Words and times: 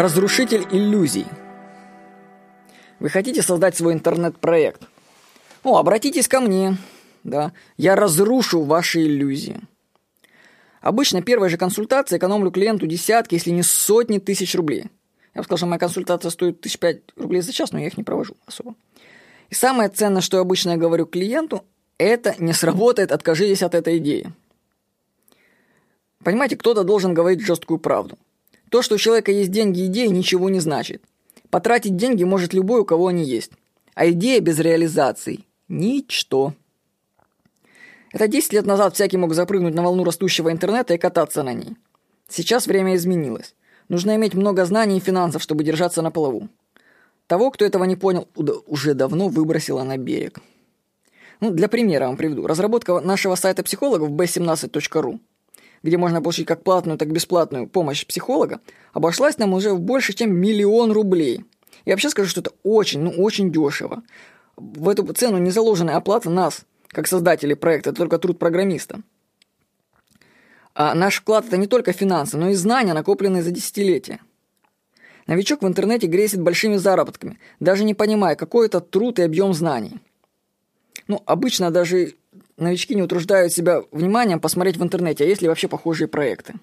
Разрушитель 0.00 0.66
иллюзий. 0.70 1.26
Вы 3.00 3.10
хотите 3.10 3.42
создать 3.42 3.76
свой 3.76 3.92
интернет-проект? 3.92 4.80
Ну, 5.62 5.76
обратитесь 5.76 6.26
ко 6.26 6.40
мне. 6.40 6.78
Да, 7.22 7.52
я 7.76 7.96
разрушу 7.96 8.62
ваши 8.62 9.02
иллюзии. 9.02 9.60
Обычно 10.80 11.20
первая 11.20 11.50
же 11.50 11.58
консультация 11.58 12.16
экономлю 12.16 12.50
клиенту 12.50 12.86
десятки, 12.86 13.34
если 13.34 13.50
не 13.50 13.62
сотни 13.62 14.16
тысяч 14.16 14.54
рублей. 14.54 14.86
Я 15.34 15.42
бы 15.42 15.44
сказал, 15.44 15.58
что 15.58 15.66
моя 15.66 15.78
консультация 15.78 16.30
стоит 16.30 16.62
тысяч 16.62 16.78
пять 16.78 17.02
рублей 17.16 17.42
за 17.42 17.52
час, 17.52 17.70
но 17.72 17.78
я 17.78 17.88
их 17.88 17.98
не 17.98 18.02
провожу 18.02 18.38
особо. 18.46 18.76
И 19.50 19.54
самое 19.54 19.90
ценное, 19.90 20.22
что 20.22 20.38
обычно 20.38 20.70
я 20.70 20.76
говорю 20.78 21.04
клиенту, 21.04 21.62
это 21.98 22.34
не 22.38 22.54
сработает, 22.54 23.12
откажитесь 23.12 23.62
от 23.62 23.74
этой 23.74 23.98
идеи. 23.98 24.32
Понимаете, 26.24 26.56
кто-то 26.56 26.84
должен 26.84 27.12
говорить 27.12 27.42
жесткую 27.42 27.78
правду. 27.78 28.16
То, 28.70 28.82
что 28.82 28.94
у 28.94 28.98
человека 28.98 29.32
есть 29.32 29.50
деньги 29.50 29.80
и 29.80 29.86
идеи, 29.86 30.06
ничего 30.06 30.48
не 30.48 30.60
значит. 30.60 31.02
Потратить 31.50 31.96
деньги 31.96 32.24
может 32.24 32.54
любой, 32.54 32.80
у 32.80 32.84
кого 32.84 33.08
они 33.08 33.24
есть. 33.24 33.50
А 33.94 34.08
идея 34.10 34.40
без 34.40 34.58
реализации– 34.60 35.44
ничто. 35.68 36.54
Это 38.12 38.28
10 38.28 38.52
лет 38.52 38.66
назад 38.66 38.94
всякий 38.94 39.16
мог 39.16 39.34
запрыгнуть 39.34 39.74
на 39.74 39.82
волну 39.82 40.04
растущего 40.04 40.50
интернета 40.50 40.94
и 40.94 40.98
кататься 40.98 41.42
на 41.42 41.52
ней. 41.52 41.76
Сейчас 42.28 42.68
время 42.68 42.94
изменилось. 42.94 43.54
Нужно 43.88 44.14
иметь 44.14 44.34
много 44.34 44.64
знаний 44.64 44.98
и 44.98 45.00
финансов, 45.00 45.42
чтобы 45.42 45.64
держаться 45.64 46.00
на 46.00 46.12
плаву. 46.12 46.48
Того, 47.26 47.50
кто 47.50 47.64
этого 47.64 47.84
не 47.84 47.96
понял, 47.96 48.28
уже 48.66 48.94
давно 48.94 49.28
выбросило 49.28 49.82
на 49.82 49.96
берег. 49.96 50.38
Ну, 51.40 51.50
для 51.50 51.68
примера 51.68 52.06
вам 52.06 52.16
приведу. 52.16 52.46
Разработка 52.46 53.00
нашего 53.00 53.34
сайта 53.34 53.64
психологов 53.64 54.10
b17.ru 54.10 55.18
где 55.82 55.96
можно 55.96 56.20
получить 56.20 56.46
как 56.46 56.62
платную, 56.62 56.98
так 56.98 57.08
и 57.08 57.12
бесплатную 57.12 57.68
помощь 57.68 58.06
психолога, 58.06 58.60
обошлась 58.92 59.38
нам 59.38 59.54
уже 59.54 59.72
в 59.72 59.80
больше, 59.80 60.12
чем 60.12 60.34
миллион 60.34 60.92
рублей. 60.92 61.44
Я 61.84 61.94
вообще 61.94 62.10
скажу, 62.10 62.28
что 62.28 62.40
это 62.40 62.52
очень, 62.62 63.00
ну 63.00 63.10
очень 63.10 63.50
дешево. 63.50 64.02
В 64.56 64.88
эту 64.88 65.10
цену 65.14 65.38
не 65.38 65.50
заложена 65.50 65.96
оплата 65.96 66.28
нас, 66.28 66.62
как 66.88 67.06
создателей 67.06 67.56
проекта, 67.56 67.90
это 67.90 67.98
только 67.98 68.18
труд 68.18 68.38
программиста. 68.38 69.00
А 70.74 70.94
наш 70.94 71.16
вклад– 71.20 71.46
это 71.48 71.56
не 71.56 71.66
только 71.66 71.92
финансы, 71.92 72.36
но 72.36 72.50
и 72.50 72.54
знания, 72.54 72.94
накопленные 72.94 73.42
за 73.42 73.50
десятилетия. 73.50 74.20
Новичок 75.26 75.62
в 75.62 75.66
интернете 75.66 76.06
грезит 76.06 76.40
большими 76.40 76.76
заработками, 76.76 77.38
даже 77.60 77.84
не 77.84 77.94
понимая, 77.94 78.34
какой 78.34 78.66
это 78.66 78.80
труд 78.80 79.18
и 79.18 79.22
объем 79.22 79.52
знаний. 79.52 80.00
Ну, 81.06 81.22
обычно 81.26 81.70
даже 81.70 82.14
новички 82.60 82.94
не 82.94 83.02
утруждают 83.02 83.52
себя 83.52 83.82
вниманием 83.90 84.40
посмотреть 84.40 84.76
в 84.76 84.82
интернете, 84.82 85.24
а 85.24 85.26
есть 85.26 85.42
ли 85.42 85.48
вообще 85.48 85.68
похожие 85.68 86.08
проекты. 86.08 86.54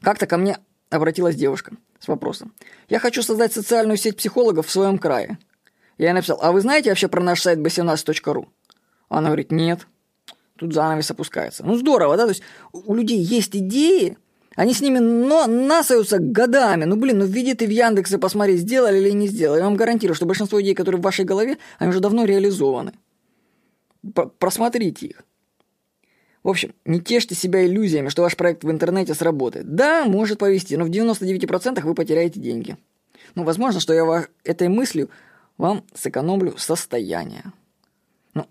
Как-то 0.00 0.26
ко 0.26 0.36
мне 0.36 0.58
обратилась 0.90 1.36
девушка 1.36 1.72
с 1.98 2.08
вопросом. 2.08 2.52
Я 2.88 2.98
хочу 2.98 3.22
создать 3.22 3.52
социальную 3.52 3.96
сеть 3.96 4.16
психологов 4.16 4.66
в 4.66 4.70
своем 4.70 4.98
крае. 4.98 5.38
Я 5.96 6.08
ей 6.08 6.12
написал, 6.12 6.38
а 6.42 6.52
вы 6.52 6.60
знаете 6.60 6.90
вообще 6.90 7.08
про 7.08 7.22
наш 7.22 7.40
сайт 7.42 7.58
b17.ru? 7.58 8.46
Она 9.08 9.28
говорит, 9.28 9.52
нет. 9.52 9.86
Тут 10.56 10.72
занавес 10.72 11.10
опускается. 11.10 11.64
Ну 11.64 11.76
здорово, 11.76 12.16
да? 12.16 12.24
То 12.24 12.30
есть 12.30 12.42
у 12.72 12.94
людей 12.94 13.18
есть 13.18 13.56
идеи, 13.56 14.18
они 14.56 14.74
с 14.74 14.80
ними 14.80 14.98
но 14.98 15.46
насаются 15.46 16.18
годами. 16.18 16.84
Ну, 16.84 16.96
блин, 16.96 17.18
ну 17.18 17.26
введи 17.26 17.54
ты 17.54 17.66
в 17.66 17.70
Яндекс 17.70 18.12
и 18.12 18.18
посмотри, 18.18 18.56
сделали 18.56 18.98
или 18.98 19.10
не 19.10 19.26
сделали. 19.26 19.60
Я 19.60 19.64
вам 19.64 19.76
гарантирую, 19.76 20.14
что 20.14 20.26
большинство 20.26 20.60
идей, 20.60 20.74
которые 20.74 21.00
в 21.00 21.04
вашей 21.04 21.24
голове, 21.24 21.58
они 21.78 21.90
уже 21.90 22.00
давно 22.00 22.24
реализованы 22.24 22.92
просмотрите 24.12 25.06
их. 25.06 25.24
В 26.42 26.50
общем, 26.50 26.74
не 26.84 27.00
тешьте 27.00 27.34
себя 27.34 27.66
иллюзиями, 27.66 28.10
что 28.10 28.22
ваш 28.22 28.36
проект 28.36 28.64
в 28.64 28.70
интернете 28.70 29.14
сработает. 29.14 29.74
Да, 29.74 30.04
может 30.04 30.38
повести, 30.38 30.76
но 30.76 30.84
в 30.84 30.90
99% 30.90 31.80
вы 31.80 31.94
потеряете 31.94 32.38
деньги. 32.38 32.76
Ну, 33.34 33.44
возможно, 33.44 33.80
что 33.80 33.94
я 33.94 34.26
этой 34.44 34.68
мыслью 34.68 35.08
вам 35.56 35.84
сэкономлю 35.94 36.56
состояние. 36.58 37.44
Ну, 38.34 38.46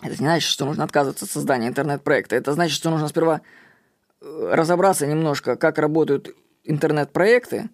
это 0.00 0.10
не 0.10 0.16
значит, 0.16 0.48
что 0.48 0.64
нужно 0.64 0.84
отказываться 0.84 1.24
от 1.24 1.30
создания 1.30 1.66
интернет-проекта. 1.66 2.36
Это 2.36 2.52
значит, 2.52 2.76
что 2.76 2.90
нужно 2.90 3.08
сперва 3.08 3.40
э, 4.20 4.50
разобраться 4.52 5.06
немножко, 5.06 5.56
как 5.56 5.78
работают 5.78 6.36
интернет-проекты, 6.62 7.68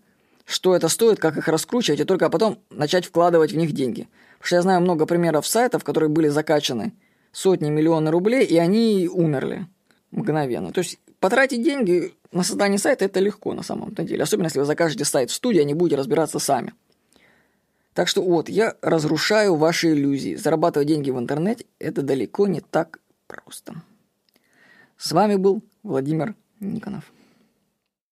что 0.48 0.75
это 0.75 0.88
стоит, 0.88 1.19
как 1.19 1.36
их 1.36 1.47
раскручивать, 1.47 2.00
и 2.00 2.04
только 2.04 2.31
потом 2.31 2.59
начать 2.70 3.04
вкладывать 3.04 3.53
в 3.53 3.56
них 3.56 3.72
деньги. 3.72 4.09
Потому 4.38 4.47
что 4.47 4.56
я 4.56 4.62
знаю 4.62 4.81
много 4.81 5.04
примеров 5.04 5.47
сайтов, 5.47 5.84
которые 5.84 6.09
были 6.09 6.28
закачаны 6.28 6.94
сотни 7.32 7.69
миллионов 7.69 8.12
рублей, 8.12 8.47
и 8.47 8.56
они 8.56 9.10
умерли 9.12 9.66
мгновенно. 10.10 10.72
То 10.72 10.78
есть 10.78 10.98
потратить 11.20 11.62
деньги 11.62 12.14
на 12.32 12.42
создание 12.44 12.78
сайта 12.78 13.04
это 13.04 13.20
легко 13.20 13.53
на 13.53 13.62
самом 13.62 13.94
деле. 13.94 14.22
Особенно 14.22 14.47
если 14.47 14.60
вы 14.60 14.64
закажете 14.64 15.04
сайт 15.04 15.31
в 15.31 15.34
студии, 15.34 15.60
они 15.60 15.75
будете 15.75 15.97
разбираться 15.97 16.38
сами. 16.38 16.72
Так 17.92 18.08
что 18.08 18.22
вот, 18.22 18.48
я 18.48 18.75
разрушаю 18.81 19.54
ваши 19.54 19.92
иллюзии. 19.92 20.34
Зарабатывать 20.34 20.88
деньги 20.88 21.10
в 21.10 21.19
интернете– 21.19 21.66
это 21.78 22.00
далеко 22.00 22.47
не 22.47 22.62
так 22.62 23.00
просто. 23.26 23.82
С 24.97 25.12
вами 25.12 25.37
был 25.37 25.62
Владимир 25.82 26.34
Никонов. 26.58 27.12